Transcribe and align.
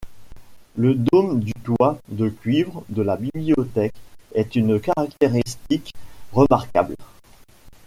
Le 0.77 0.95
dôme 0.95 1.41
du 1.41 1.53
toit 1.63 1.99
de 2.07 2.27
cuivre 2.29 2.83
de 2.89 3.03
la 3.03 3.17
bibliothèque 3.17 3.93
est 4.33 4.55
une 4.55 4.79
caractéristique 4.79 5.93
remarquable. 6.33 6.95